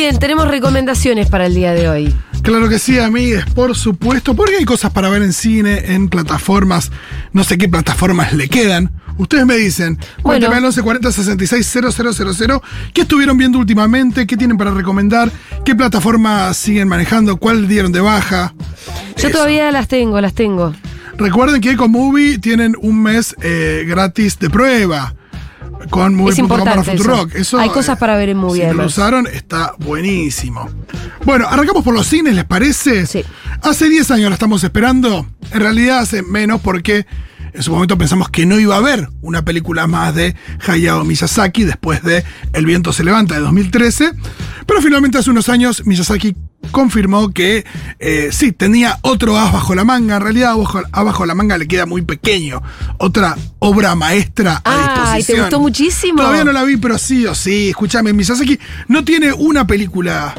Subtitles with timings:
[0.00, 2.14] Bien, tenemos recomendaciones para el día de hoy.
[2.42, 6.90] Claro que sí, amigues, por supuesto, porque hay cosas para ver en cine, en plataformas,
[7.34, 8.90] no sé qué plataformas le quedan.
[9.18, 10.46] Ustedes me dicen, Bueno.
[10.46, 12.62] al 1140 66 000,
[12.94, 15.30] qué estuvieron viendo últimamente, qué tienen para recomendar,
[15.66, 18.54] qué plataformas siguen manejando, cuál dieron de baja.
[19.18, 19.36] Yo Eso.
[19.36, 20.74] todavía las tengo, las tengo.
[21.18, 25.14] Recuerden que con Movie tienen un mes eh, gratis de prueba.
[25.88, 27.02] Con Movie.com para importante eso.
[27.02, 27.34] Futurock.
[27.34, 30.68] Eso, Hay cosas para ver en Movie, Si lo usaron, está buenísimo.
[31.24, 33.06] Bueno, arrancamos por los cines, ¿les parece?
[33.06, 33.24] Sí.
[33.62, 35.26] Hace 10 años la estamos esperando.
[35.52, 37.06] En realidad hace menos porque
[37.52, 41.64] en su momento pensamos que no iba a haber una película más de Hayao Miyazaki
[41.64, 44.12] después de El viento se levanta de 2013.
[44.66, 46.36] Pero finalmente hace unos años Miyazaki
[46.70, 47.64] confirmó que
[47.98, 50.16] eh, sí, tenía otro as bajo la manga.
[50.16, 52.62] En realidad, abajo, abajo la manga le queda muy pequeño.
[52.98, 55.40] Otra obra maestra a Ah, ¿y te disposición.
[55.40, 56.18] gustó muchísimo?
[56.18, 57.68] Todavía no la vi, pero sí o sí.
[57.70, 60.34] Escúchame, Miyazaki no tiene una película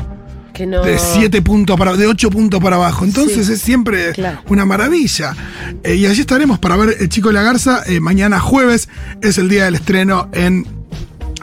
[0.54, 0.82] Que no.
[0.84, 3.06] de 7 puntos para de 8 puntos para abajo.
[3.06, 4.42] Entonces Sí, es siempre claro.
[4.48, 5.36] una maravilla.
[5.84, 7.84] Eh, y allí estaremos para ver El Chico de la Garza.
[7.86, 8.90] Eh, mañana jueves
[9.22, 10.66] es el día del estreno en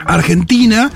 [0.05, 0.91] Argentina.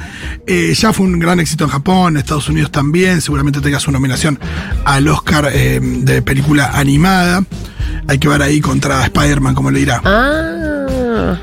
[0.48, 3.22] Eh, ya fue un gran éxito en Japón, en Estados Unidos también.
[3.22, 4.40] Seguramente tenga su nominación
[4.86, 7.44] al Oscar eh, de película animada.
[8.08, 10.02] Hay que ver ahí contra Spider-Man cómo le irá.
[10.04, 11.38] Ah.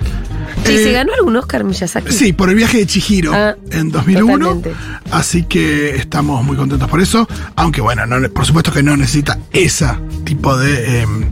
[0.64, 2.12] Sí, Eh, ¿se ganó algún Oscar Miyazaki?
[2.12, 4.38] Sí, por el viaje de Chihiro Ah, en 2001.
[4.56, 4.72] totalmente.
[5.10, 7.26] Así que estamos muy contentos por eso.
[7.56, 9.86] Aunque bueno, no- por supuesto que no necesita ese
[10.24, 11.26] tipo de ver,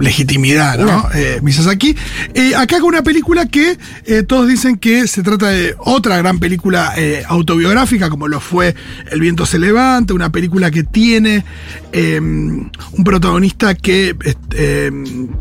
[0.00, 1.08] legitimidad, ¿no?
[1.14, 1.96] Eh, Miyazaki.
[2.34, 6.38] Eh, acá con una película que eh, todos dicen que se trata de otra gran
[6.38, 8.74] película eh, autobiográfica, como lo fue
[9.10, 11.44] El viento se levanta, una película que tiene
[11.92, 14.16] eh, un protagonista que
[14.54, 14.90] eh,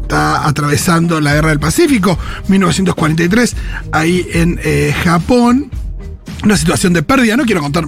[0.01, 2.17] está atravesando la guerra del Pacífico,
[2.47, 3.55] 1943,
[3.91, 4.59] ahí en
[5.03, 5.71] Japón.
[6.43, 7.85] Una situación de pérdida, no quiero contar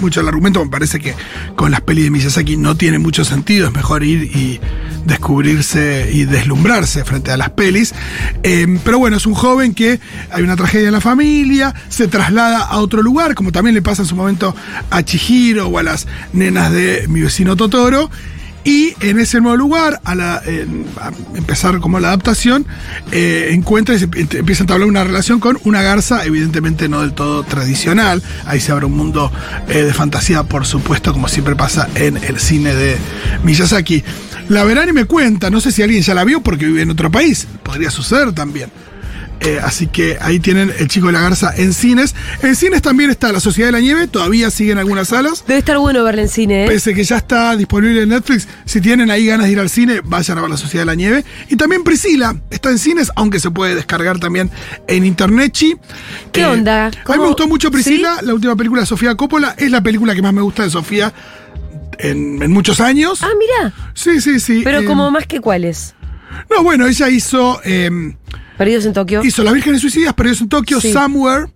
[0.00, 1.14] mucho el argumento, me parece que
[1.56, 4.60] con las pelis de Miyazaki no tiene mucho sentido, es mejor ir y
[5.04, 7.94] descubrirse y deslumbrarse frente a las pelis.
[8.42, 12.60] Eh, pero bueno, es un joven que hay una tragedia en la familia, se traslada
[12.60, 14.54] a otro lugar, como también le pasa en su momento
[14.90, 18.10] a Chihiro o a las nenas de mi vecino Totoro.
[18.64, 20.40] Y en ese nuevo lugar, a, la-
[21.34, 22.64] empezar como la adaptación,
[23.10, 27.12] eh, encuentra y se empieza a entablar una relación con una garza, evidentemente no del
[27.12, 28.22] todo tradicional.
[28.46, 29.32] Ahí se abre un mundo
[29.68, 32.98] eh, de fantasía, por supuesto, como siempre pasa en el cine de
[33.42, 34.04] Miyazaki.
[34.48, 36.90] La verán y me cuenta, no sé si alguien ya la vio porque vive en
[36.90, 38.70] otro país, podría suceder también.
[39.44, 42.14] Eh, así que ahí tienen El Chico de la Garza en cines.
[42.42, 45.44] En cines también está La Sociedad de la Nieve, todavía siguen algunas salas.
[45.48, 46.68] Debe estar bueno verla en cine, ¿eh?
[46.68, 50.00] Pese que ya está disponible en Netflix, si tienen ahí ganas de ir al cine,
[50.04, 51.24] vayan a ver La Sociedad de la Nieve.
[51.48, 54.48] Y también Priscila está en cines, aunque se puede descargar también
[54.86, 55.50] en internet.
[55.52, 55.74] chi.
[56.30, 56.86] ¿Qué onda?
[56.86, 59.56] A mí me gustó mucho Priscila, la última película de Sofía Coppola.
[59.58, 61.12] Es la película que más me gusta de Sofía
[62.02, 63.20] en, en muchos años.
[63.22, 63.72] Ah, mira.
[63.94, 64.60] Sí, sí, sí.
[64.64, 65.94] Pero eh, como más que cuáles.
[66.50, 67.60] No, bueno, ella hizo.
[67.64, 67.90] eh,
[68.58, 69.24] Perdidos en Tokio.
[69.24, 70.92] Hizo Las Vírgenes Suicidas, Perdidos en Tokio, Sí.
[70.92, 71.46] Somewhere.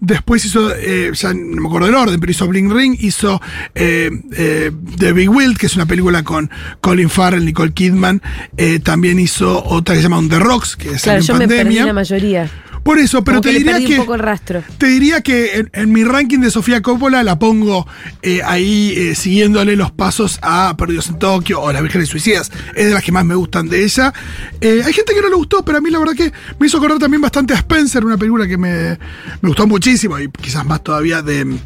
[0.00, 3.40] Después hizo, eh, ya no me acuerdo del orden, pero hizo Bling Ring, hizo
[3.74, 6.50] eh, eh, The Big Wild, que es una película con
[6.82, 8.20] Colin Farrell, Nicole Kidman.
[8.56, 11.46] Eh, también hizo otra que se llama On the Rocks, que es Claro, yo me
[11.48, 11.86] perdí pandemia.
[11.86, 12.50] la mayoría.
[12.84, 13.94] Por eso, pero te que diría que.
[13.94, 14.62] un poco el rastro.
[14.76, 17.86] Te diría que en, en mi ranking de Sofía Coppola la pongo
[18.22, 22.52] eh, ahí eh, siguiéndole los pasos a Perdidos en Tokio o Las Vírgenes Suicidas.
[22.76, 24.12] Es de las que más me gustan de ella.
[24.60, 26.76] Eh, hay gente que no le gustó, pero a mí la verdad que me hizo
[26.76, 28.98] acordar también bastante a Spencer, una película que me,
[29.40, 31.58] me gustó muchísimo y quizás más todavía de mm,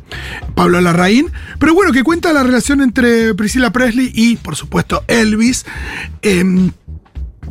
[0.54, 1.32] Pablo Larraín.
[1.58, 5.66] Pero bueno, que cuenta la relación entre Priscilla Presley y, por supuesto, Elvis.
[6.22, 6.70] Em,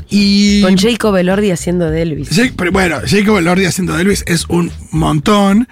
[0.10, 2.30] y Con Jacob Elordi haciendo de Elvis.
[2.30, 5.68] Jake- pero bueno, Jacob Elordi haciendo de Elvis es un montón.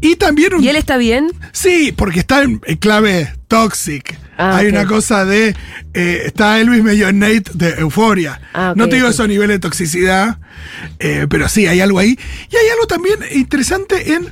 [0.00, 0.62] Y también un.
[0.64, 1.28] ¿Y él está bien?
[1.52, 4.16] Sí, porque está en, en clave toxic.
[4.38, 5.54] Ah, Hay una cosa de.
[5.94, 8.40] eh, está Elvis medio Nate de euforia.
[8.54, 9.12] Ah, no te digo ok.
[9.14, 10.38] esos niveles de toxicidad,
[10.98, 12.18] eh, pero sí, hay algo ahí.
[12.50, 14.28] Y hay algo también interesante en.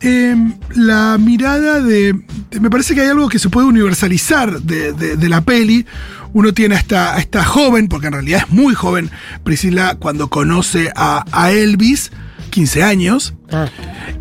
[0.00, 2.14] em, la mirada de,
[2.50, 5.84] de- Me parece que hay algo que se puede universalizar de, de- de la peli.
[6.32, 9.10] Uno tiene a esta, a esta joven, porque en realidad es muy joven,
[9.44, 12.10] Priscila, cuando conoce a, a Elvis,
[12.50, 13.34] 15 años.
[13.50, 13.68] Ah,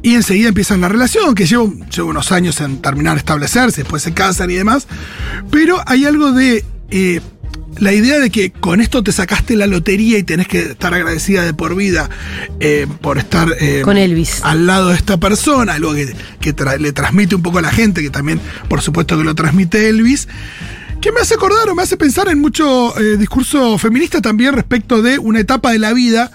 [0.04, 4.02] Y enseguida empiezan la relación, que lleva, lleva unos años en terminar de establecerse, después
[4.04, 4.88] se casan y demás.
[5.52, 7.22] Pero hay algo de eh,
[7.80, 11.44] la idea de que con esto te sacaste la lotería y tenés que estar agradecida
[11.44, 12.10] de por vida
[12.60, 14.42] eh, por estar eh, Con Elvis.
[14.44, 17.72] al lado de esta persona, algo que, que tra- le transmite un poco a la
[17.72, 20.28] gente, que también por supuesto que lo transmite Elvis.
[21.02, 25.02] Que me hace acordar o me hace pensar en mucho eh, discurso feminista también respecto
[25.02, 26.32] de una etapa de la vida,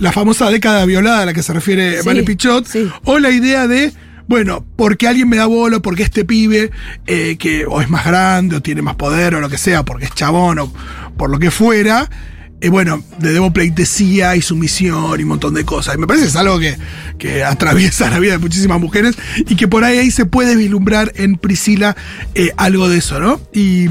[0.00, 2.90] la famosa década violada a la que se refiere Sí, Vale Pichot, sí.
[3.04, 3.92] o la idea de,
[4.26, 6.72] bueno, porque alguien me da bola, porque este pibe,
[7.06, 10.06] eh, que o es más grande, o tiene más poder, o lo que sea, porque
[10.06, 10.72] es chabón, o
[11.16, 12.10] por lo que fuera,
[12.60, 15.94] eh, bueno, le debo pleitesía y sumisión y un montón de cosas.
[15.94, 16.76] Y me parece que es algo que,
[17.18, 21.12] que atraviesa la vida de muchísimas mujeres y que por ahí, ahí se puede vislumbrar
[21.16, 21.96] en Priscila
[22.34, 23.40] eh, algo de eso, ¿no?
[23.52, 23.86] Y.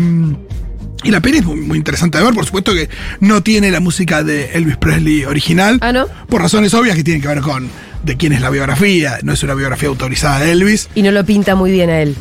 [1.04, 2.90] y la peli es muy, muy interesante de ver, por supuesto que
[3.22, 5.80] no tiene la música de Elvis Presley original.
[5.82, 6.08] Ah, ¿no?
[6.28, 7.70] Por razones obvias que tienen que ver con
[8.04, 9.20] de quién es la biografía.
[9.24, 10.90] No es una biografía autorizada de Elvis.
[10.94, 12.16] y no lo pinta muy bien a él.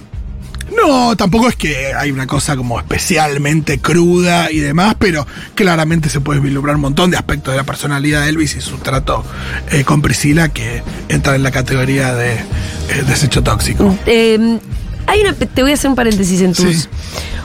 [0.76, 6.20] No, tampoco es que hay una cosa como especialmente cruda y demás, pero claramente se
[6.20, 9.24] puede vislumbrar un montón de aspectos de la personalidad de Elvis y su trato
[9.70, 12.42] eh, con Priscila que entra en la categoría de eh,
[13.06, 13.96] desecho tóxico.
[14.06, 14.58] Eh,
[15.06, 16.76] hay una, te voy a hacer un paréntesis en tus.
[16.76, 16.88] Sí.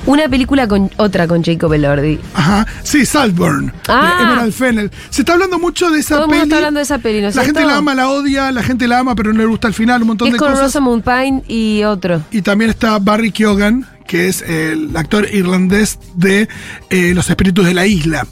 [0.07, 2.19] Una película con otra con Jacob Elordi.
[2.33, 4.15] Ajá, sí, Saltburn, Ah.
[4.17, 4.91] de Emerald Fennel.
[5.11, 6.39] Se está hablando mucho de esa Todo el peli.
[6.39, 8.63] mundo está hablando de esa peli, ¿no es La gente la ama, la odia, la
[8.63, 10.65] gente la ama, pero no le gusta el final, un montón Es de con cosas.
[10.65, 12.23] Rosamund Pine y otro.
[12.31, 16.49] Y también está Barry Keoghan, que es el actor irlandés de
[16.89, 18.25] eh, Los Espíritus de la Isla.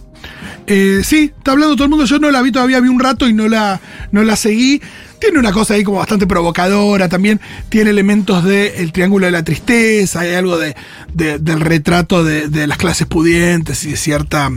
[0.71, 2.05] Eh, sí, está hablando todo el mundo.
[2.05, 3.81] Yo no la vi todavía, vi un rato y no la,
[4.11, 4.81] no la seguí.
[5.19, 10.21] Tiene una cosa ahí como bastante provocadora, también tiene elementos del triángulo de la tristeza,
[10.21, 10.75] hay algo de,
[11.13, 14.49] de- del retrato de, de las clases pudientes y de cierta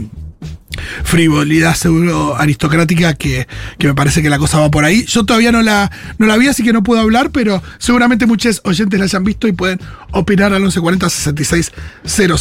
[1.03, 3.47] frivolidad pseudo aristocrática que,
[3.77, 5.05] que me parece que la cosa va por ahí.
[5.05, 8.61] Yo todavía no la, no la vi, así que no puedo hablar, pero seguramente muchos
[8.63, 9.79] oyentes la hayan visto y pueden
[10.11, 11.71] opinar al 1140 66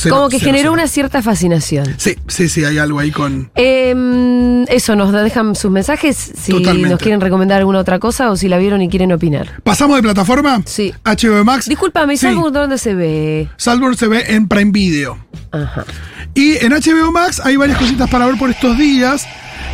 [0.08, 1.94] Como que generó una cierta fascinación.
[1.96, 3.50] Sí, sí, sí, hay algo ahí con...
[3.54, 6.90] Eh, eso, nos dejan sus mensajes si Totalmente.
[6.90, 9.60] nos quieren recomendar alguna otra cosa o si la vieron y quieren opinar.
[9.62, 10.62] ¿Pasamos de plataforma?
[10.66, 10.92] Sí.
[11.04, 11.68] HBO Max.
[11.68, 12.26] Discúlpame, ¿y Sí.
[12.26, 13.48] Salvo dónde se ve?
[13.56, 15.18] Saltburn se ve en Prime Video.
[15.50, 15.84] Ajá.
[16.34, 19.26] Y en HBO Max hay varias cositas para ver por estos días.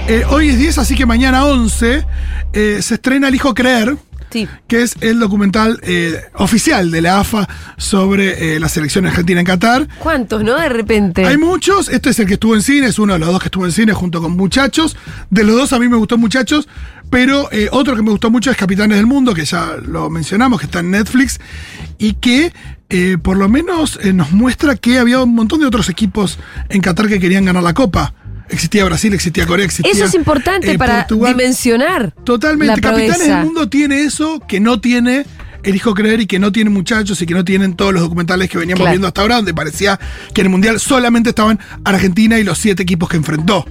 [0.09, 2.05] Eh, hoy es 10, así que mañana 11
[2.53, 3.97] eh, se estrena El Hijo Creer.
[4.31, 4.47] Sí.
[4.67, 9.47] que es el documental eh, oficial de la AFA sobre eh, la selección argentina en
[9.47, 9.89] Qatar.
[10.01, 10.55] ¿Cuántos, no?
[10.55, 11.25] De repente.
[11.25, 13.47] Hay muchos, este es el que estuvo en cine, es uno de los dos que
[13.47, 14.99] estuvo en cine junto con Muchachos.
[15.31, 16.69] De los dos a mí me gustó Muchachos,
[17.11, 20.61] pero eh, otro que me gustó mucho es Capitanes del Mundo, que ya lo mencionamos,
[20.61, 21.39] que está en Netflix,
[21.99, 22.53] y que
[22.91, 26.39] eh, por lo menos eh, nos muestra que había un montón de otros equipos
[26.69, 28.15] en Qatar que querían ganar la Copa.
[28.51, 31.37] Existía Brasil, existía Corea, existía Eso es importante para Portugal.
[31.37, 32.15] dimensionar.
[32.25, 32.77] Totalmente.
[32.77, 35.27] La Capitanes del Mundo tiene eso que no tiene
[35.63, 38.49] El Hijo Creer y que no tiene muchachos y que no tienen todos los documentales
[38.49, 38.93] que veníamos Claro.
[38.93, 40.01] viendo hasta ahora, donde parecía
[40.33, 43.67] que en el Mundial solamente estaban Argentina y los siete equipos que enfrentó.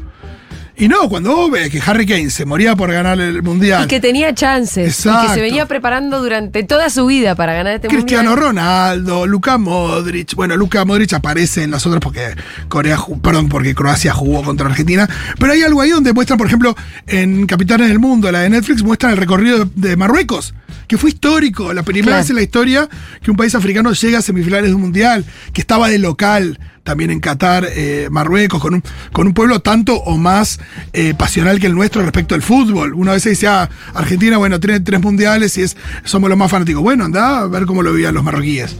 [0.80, 3.86] Y no, cuando vos ves que Harry Kane se moría por ganar el Mundial.
[3.86, 5.00] Y que tenía chances.
[5.00, 5.34] Y que Exacto.
[5.34, 8.50] se venía preparando durante toda su vida para ganar este Cristiano mundial.
[8.50, 10.36] Ronaldo, Luka Modric.
[10.36, 12.36] Bueno, Luka Modric aparece en las otras porque
[12.68, 15.10] Corea, perdón, porque Croacia jugó contra Argentina.
[15.40, 16.76] Pero hay algo ahí donde muestran, por ejemplo,
[17.08, 20.54] en Capitanes del Mundo, la de Netflix, muestran el recorrido de Marruecos,
[20.88, 21.74] que fue histórico.
[21.74, 22.22] La primera Claro.
[22.22, 22.90] vez en la historia
[23.22, 27.12] que un país africano llega a semifinales de un mundial, que estaba de local también
[27.12, 30.58] en Qatar, eh, Marruecos, con un, con un pueblo tanto o más
[30.94, 32.94] eh, pasional que el nuestro respecto al fútbol.
[32.94, 35.76] Una vez se dice, ah, Argentina, bueno, tiene tres mundiales y es,
[36.06, 36.82] somos los más fanáticos.
[36.82, 38.78] Bueno, anda a ver cómo lo vivían los marroquíes.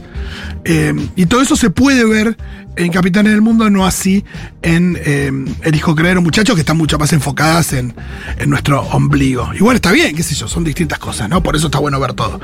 [0.64, 2.38] Eh, y todo eso se puede ver
[2.76, 4.24] en Capitanes del Mundo, no así
[4.62, 5.32] en eh,
[5.62, 7.92] El Hijo Creer, muchachos que están mucho más enfocadas en,
[8.38, 9.50] en nuestro ombligo.
[9.54, 11.42] Igual está bien, qué sé yo, son distintas cosas, ¿no?
[11.42, 12.40] Por eso está bueno ver todo.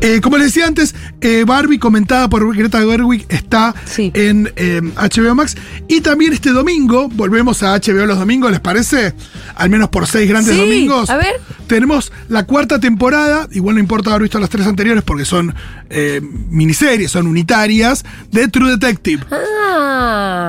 [0.00, 4.10] Eh, como les decía antes, eh, Barbie, comentada por Greta Gerwig, está Sí.
[4.14, 5.54] en eh, HBO Max.
[5.88, 9.12] Y también este domingo, volvemos a HBO los domingos, ¿les parece?
[9.54, 11.10] Al menos por seis grandes Sí, domingos.
[11.10, 11.34] a ver.
[11.66, 15.54] Tenemos la cuarta temporada, igual no importa haber visto las tres anteriores porque son
[15.90, 19.22] eh, miniseries, son unitarias, de True Detective.
[19.30, 19.72] Ah.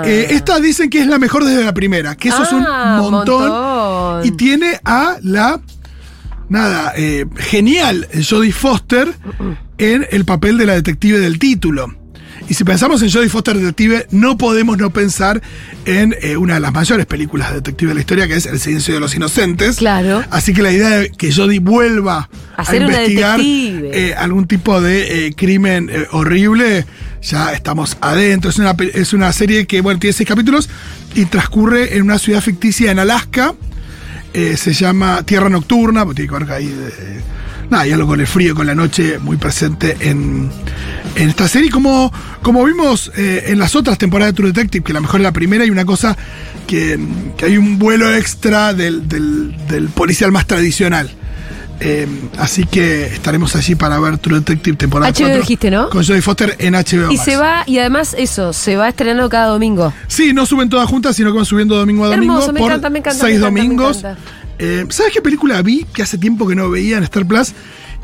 [0.05, 3.11] Eh, esta dicen que es la mejor desde la primera, que eso es Ah, un
[3.11, 3.49] montón.
[3.49, 4.25] montón.
[4.25, 5.59] Y tiene a la,
[6.49, 9.11] nada, eh, genial Jodie Foster
[9.77, 11.93] en el papel de la detective del título.
[12.47, 15.41] Y si pensamos en Jodie Foster detective, no podemos no pensar
[15.85, 18.59] en eh, una de las mayores películas de detective de la historia, que es El
[18.59, 19.77] silencio de los inocentes.
[19.77, 20.23] Claro.
[20.29, 25.89] Así que la idea de que Jodie vuelva A investigar eh, algún tipo de crimen
[26.11, 26.85] horrible,
[27.25, 28.49] ya estamos adentro.
[28.49, 30.69] Es una, es una serie que, bueno, tiene seis capítulos
[31.13, 33.53] y transcurre en una ciudad ficticia en Alaska.
[34.33, 37.21] Eh, se llama Tierra Nocturna, porque tiene que ver ahí de-
[37.69, 40.51] nada, y algo con el frío, con la noche, muy presente en,
[41.15, 41.71] en esta serie.
[41.71, 45.23] Como, como vimos eh, en las otras temporadas de True Detective, que la mejor es
[45.23, 46.15] la primera, y una cosa
[46.67, 46.99] que,
[47.37, 51.09] que hay un vuelo extra del- del policial más tradicional.
[51.79, 55.89] Eh, así que estaremos allí para ver True Detective temporada HBO 4 dijiste, ¿no?
[55.89, 57.11] Con Jodie Foster en HBO.
[57.11, 57.25] Y Max.
[57.25, 59.93] se va, y además eso, se va estrenando cada domingo.
[60.07, 62.33] Sí, no suben todas juntas, sino que van subiendo domingo a domingo.
[62.33, 64.03] Hermoso, me por encanta, me encanta, Seis me encanta, domingos.
[64.57, 67.53] Eh, ¿Sabes qué película vi que hace tiempo que no veía en Star Plus?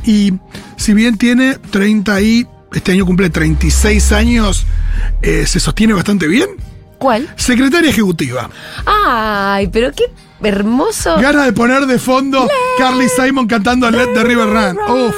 [0.06, 0.34] Y
[0.78, 2.48] si bien tiene 30 y.
[2.74, 4.66] Este año cumple 36 años,
[5.22, 6.48] eh, se sostiene bastante bien.
[7.02, 7.28] ¿Cuál?
[7.36, 8.48] Secretaria Ejecutiva.
[8.86, 10.04] Ay, pero qué
[10.44, 11.18] hermoso.
[11.20, 14.78] Gana de poner de fondo Carly Simon cantando Let the River Run.
[15.08, 15.16] Uf.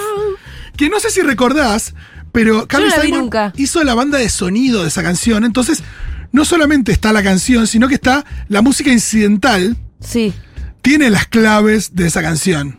[0.78, 1.94] Que no sé si recordás,
[2.32, 3.52] pero Carly Simon nunca.
[3.58, 5.44] hizo la banda de sonido de esa canción.
[5.44, 5.84] Entonces,
[6.32, 10.34] no solamente está la canción, sino que está la música incidental, Sí.
[10.82, 12.78] tiene las claves de esa canción.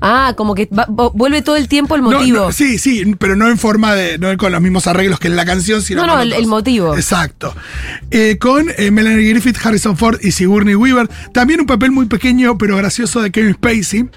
[0.00, 2.38] Ah, como que va- vuelve todo el tiempo el motivo.
[2.46, 4.18] no, sí, sí, pero no en forma de.
[4.18, 6.94] no con los mismos arreglos que en la canción, sino No, no, el motivo.
[6.96, 7.54] Exacto.
[8.10, 11.08] Eh, con eh, Melanie Griffith, Harrison Ford y Sigourney Weaver.
[11.32, 14.08] También un papel muy pequeño, pero gracioso de Kevin Spacey.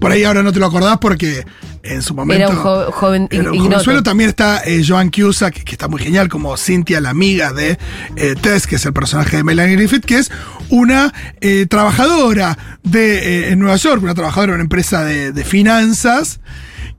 [0.00, 1.44] Por ahí ahora no te lo acordás porque
[1.82, 2.44] en su momento.
[2.44, 4.02] Era un jo- joven era un jovenzuelo.
[4.02, 7.78] También está eh, Joan Cusack, que, está muy genial, como Cynthia, la amiga de
[8.16, 10.30] eh, Tess, que es el personaje de Melanie Griffith, que es
[10.68, 13.18] una eh, trabajadora de,
[13.48, 16.40] eh, en Nueva York, una trabajadora de una empresa de, de finanzas,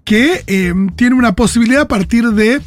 [0.04, 0.44] que
[0.96, 2.60] tiene una posibilidad a partir de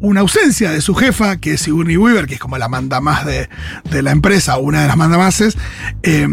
[0.00, 3.26] una ausencia de su jefa, que es Sigourney Weaver, que es como la manda más
[3.26, 3.48] de,
[3.90, 5.56] de la empresa, o una de las mandamases.
[6.02, 6.26] Eh,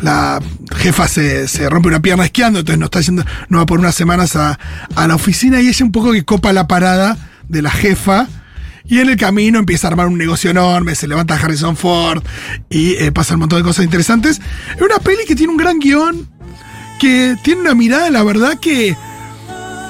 [0.00, 0.40] la
[0.76, 3.00] jefa se, se rompe una pierna esquiando, entonces no está
[3.48, 4.58] no va por unas semanas a,
[4.94, 7.16] a la oficina y ella un poco que copa la parada
[7.48, 8.26] de la jefa.
[8.86, 12.24] Y en el camino empieza a armar un negocio enorme, se levanta Harrison Ford
[12.68, 14.40] y eh, pasa un montón de cosas interesantes.
[14.74, 16.28] Es una peli que tiene un gran guion,
[16.98, 18.96] que tiene una mirada, la verdad, que,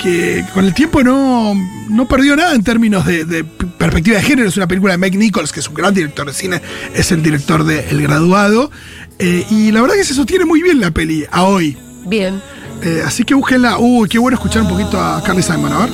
[0.02, 1.54] que con el tiempo no,
[1.88, 4.48] no perdió nada en términos de, de perspectiva de género.
[4.48, 6.60] Es una película de Mike Nichols, que es un gran director de cine,
[6.94, 8.70] es el director de El Graduado.
[9.18, 11.76] Eh, y la verdad que se sostiene muy bien la peli a hoy.
[12.06, 12.40] Bien,
[12.82, 13.78] Eh, así que búsquenla.
[13.78, 15.90] Uy, qué bueno escuchar un poquito a Carly Simon, a ver.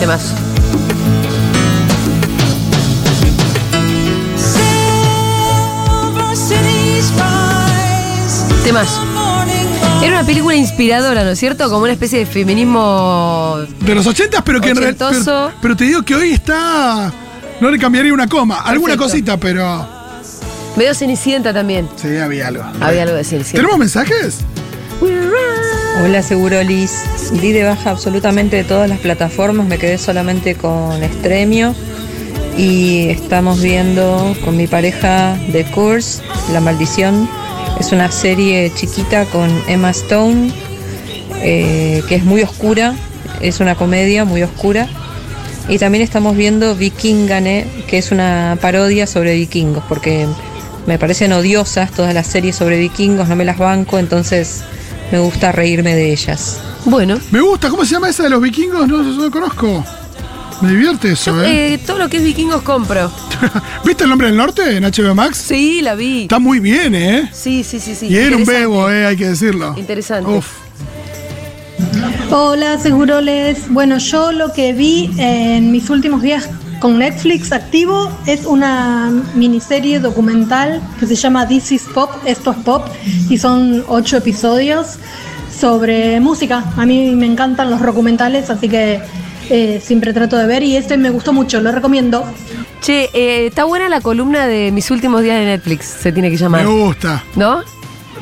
[0.00, 0.34] temas.
[8.64, 9.09] Temas.
[10.02, 11.68] Era una película inspiradora, ¿no es cierto?
[11.68, 13.58] Como una especie de feminismo.
[13.80, 15.08] De los 80, pero que en realidad.
[15.08, 15.46] Ochentoso.
[15.48, 17.12] Pero, pero te digo que hoy está.
[17.60, 18.60] No le cambiaría una coma.
[18.62, 19.86] Alguna cosita, pero.
[20.76, 21.88] medio cenicienta también.
[21.96, 22.64] Sí, había algo.
[22.80, 23.58] Había algo de cenicienta.
[23.58, 24.38] ¿Tenemos mensajes?
[26.02, 27.02] Hola Segurolis,
[27.42, 31.74] di de baja absolutamente de todas las plataformas, me quedé solamente con Estremio
[32.56, 37.28] y estamos viendo con mi pareja The Curse, La Maldición.
[37.80, 40.52] Es una serie chiquita con Emma Stone
[41.42, 42.94] eh, que es muy oscura,
[43.40, 44.86] es una comedia muy oscura.
[45.66, 50.26] Y también estamos viendo Vikingane, que es una parodia sobre vikingos, porque
[50.86, 54.62] me parecen odiosas todas las series sobre vikingos, no me las banco, entonces
[55.10, 56.60] me gusta reírme de ellas.
[56.84, 57.70] Bueno, Me gusta.
[57.70, 58.86] ¿Cómo se llama esa de los vikingos?
[58.88, 59.84] No, no lo conozco.
[60.60, 61.74] Me divierte eso, yo ¿eh?
[61.74, 63.10] eh, todo lo que es vikingos compro.
[63.84, 65.38] ¿Viste el nombre del norte en HBO Max?
[65.38, 66.22] Sí, la vi.
[66.22, 67.30] Está muy bien, ¿eh?
[67.32, 68.08] Sí, sí, sí, sí.
[68.08, 68.60] y era un Interesante.
[68.60, 69.06] bebo, ¿eh?
[69.06, 69.74] Hay que decirlo.
[69.78, 70.30] Interesante.
[70.30, 70.46] Uf.
[72.30, 73.70] Hola, Seguroles.
[73.70, 76.48] Bueno, yo lo que vi en mis últimos días
[76.78, 82.56] con Netflix activo es una miniserie documental que se llama This is Pop, esto es
[82.58, 82.86] pop,
[83.28, 84.96] y son ocho episodios
[85.58, 86.64] sobre música.
[86.76, 89.00] A mí me encantan los documentales, así que
[89.50, 92.24] eh, siempre trato de ver y este me gustó mucho, lo recomiendo.
[92.80, 96.36] Che, eh, está buena la columna de mis últimos días de Netflix, se tiene que
[96.36, 96.64] llamar.
[96.64, 97.62] Me gusta, ¿No?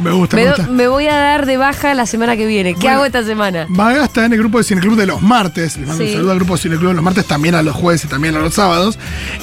[0.00, 0.72] Me gusta, Me, me do- gusta.
[0.72, 2.74] me voy a dar de baja la semana que viene.
[2.74, 2.96] ¿Qué Bueno.
[2.96, 3.66] hago esta semana?
[3.68, 5.76] Maga está en el grupo de Cineclub de los martes.
[5.76, 6.10] Les mando Sí.
[6.10, 8.36] un saludo al grupo de Cineclub de los martes, también a los jueves y también
[8.36, 8.98] a los sábados.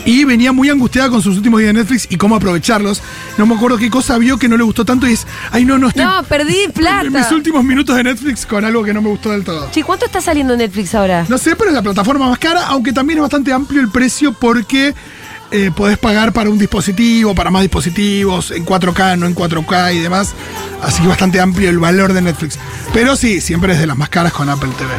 [0.05, 3.01] Y venía muy angustiada con sus últimos días de Netflix y cómo aprovecharlos.
[3.37, 5.77] No me acuerdo qué cosa vio que no le gustó tanto y es, ay no,
[5.77, 7.29] no estoy No, perdí en mis plata.
[7.35, 9.69] últimos minutos de Netflix con algo que no me gustó del todo.
[9.71, 11.25] Che, ¿cuánto está saliendo Netflix ahora?
[11.27, 14.31] No sé, pero es la plataforma más cara, aunque también es bastante amplio el precio
[14.33, 14.93] porque
[15.55, 19.99] eh, podés pagar para un dispositivo, para más dispositivos, en 4K, no en 4K y
[19.99, 20.33] demás.
[20.81, 22.59] Así que bastante amplio el valor de Netflix.
[22.93, 24.91] Pero sí, siempre es de las más caras con Apple TV.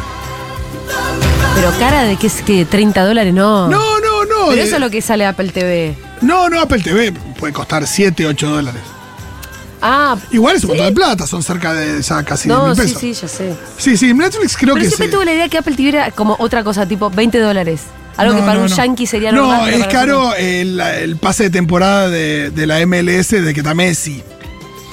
[1.55, 3.67] Pero cara de que es que 30 dólares, no.
[3.67, 4.49] No, no, no.
[4.49, 5.95] Pero eso es lo que sale Apple TV.
[6.21, 8.81] No, no, Apple TV puede costar 7, 8 dólares.
[9.81, 12.75] Ah, Igual es un montón de plata, son cerca de ya casi 10 no, mil
[12.75, 12.99] sí, pesos.
[12.99, 13.55] sí, ya sé.
[13.77, 15.13] Sí, sí, Netflix creo Pero que siempre sí.
[15.13, 17.81] tuve la idea que Apple TV era como otra cosa, tipo 20 dólares.
[18.17, 18.75] Algo No, que para no, un no.
[18.75, 19.61] yankee sería No, normal.
[19.65, 23.73] pero es caro el, el pase de temporada de, de la MLS de que está
[23.73, 24.23] Messi.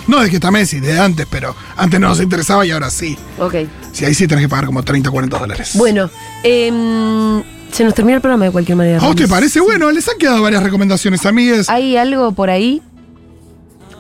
[0.07, 3.17] No de que está Messi, de antes, pero antes no nos interesaba y ahora sí.
[3.39, 3.55] Ok.
[3.93, 5.71] Sí, ahí sí tenés que pagar como 30 o 40 dólares.
[5.77, 6.11] Bueno,
[6.43, 8.99] em, se nos termina el programa de cualquier manera.
[8.99, 9.27] ¿A Ramis.
[9.29, 9.61] parece?
[9.61, 11.71] Bueno, les han quedado varias recomendaciones, amigues.
[11.71, 12.83] ¿Hay algo por ahí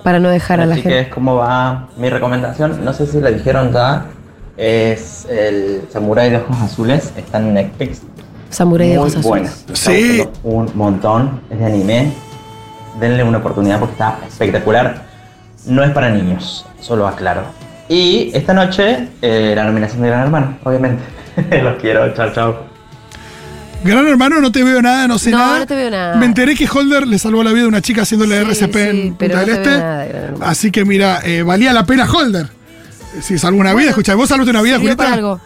[0.03, 0.91] para no dejar a la gente?
[0.91, 2.85] que es como va mi recomendación.
[2.85, 4.05] No sé si la dijeron ya.
[4.59, 7.13] Es el Samurai de Ojos Azules.
[7.17, 8.03] Está en Netflix.
[8.55, 9.51] Samurai de Muy ojos buena.
[9.75, 10.25] Sí.
[10.43, 11.41] Un montón.
[11.51, 12.13] Es de anime.
[13.01, 15.03] Denle una oportunidad porque está espectacular.
[15.67, 17.43] No es para niños, solo aclaro.
[17.89, 21.03] Y esta noche, eh, la nominación de Gran Hermano, obviamente.
[21.63, 22.13] Los quiero.
[22.15, 22.75] Chao, chao.
[23.83, 25.59] Gran hermano, no te veo nada, no sé No, nada.
[25.59, 26.17] no te veo nada.
[26.17, 28.81] Me enteré que Holder le salvó la vida a una chica haciéndole Sí, RCP sí,
[28.81, 29.71] en Punta no del veo Este.
[29.71, 30.07] nada.
[30.41, 32.47] Así que mira, eh, valía la pena Holder.
[33.21, 35.13] Si salvó una vida, escucha, vos salvaste una vida, Julieta.
[35.13, 35.39] algo.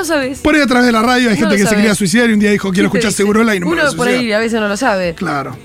[0.00, 0.38] No sabes.
[0.38, 2.32] Por ahí a través de la radio hay No gente que se quería suicidar y
[2.32, 3.16] un día dijo, quiero ¿Quién te escuchar?
[3.16, 5.14] Segurola y no Uno por ahí a veces no lo sabe.
[5.14, 5.56] Claro.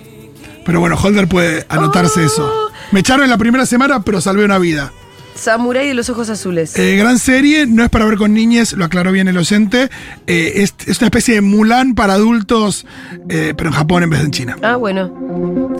[0.65, 2.25] Pero bueno, Holder puede anotarse Oh.
[2.25, 2.71] eso.
[2.91, 4.91] Me echaron en la primera semana, pero salvé una vida.
[5.35, 6.77] Samurai de los ojos azules.
[6.79, 9.89] Eh, gran serie, no es para ver con niñes, lo aclaró bien el oyente.
[10.27, 12.85] Eh, es, es una especie de Mulan para adultos,
[13.29, 14.57] eh, pero en Japón en vez de en China.
[14.63, 15.11] Ah, bueno.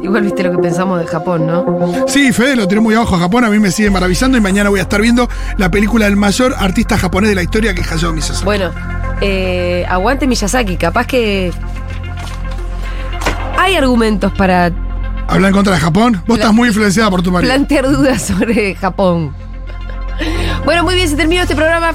[0.04, 2.06] Igual viste lo que pensamos de Japón, ¿no?
[2.08, 4.70] Sí, Fede lo tiró muy abajo a Japón, a mí me sigue maravillando y mañana
[4.70, 7.92] voy a estar viendo la película del mayor artista japonés de la historia que es
[7.92, 8.44] Hayao Miyazaki.
[8.44, 8.72] Bueno,
[9.22, 10.76] eh, aguante Miyazaki.
[10.76, 11.52] Capaz que.
[13.58, 14.72] Hay argumentos para
[15.28, 16.14] ¿Habla en contra de Japón?
[16.14, 17.52] Vos Pla- estás muy influenciada por tu marido.
[17.52, 19.34] plantear dudas sobre Japón.
[20.66, 21.76] Bueno, muy bien, se terminó este programa.